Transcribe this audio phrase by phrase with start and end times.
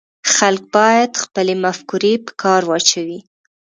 [0.35, 3.19] خلک باید خپلې مفکورې په کار واچوي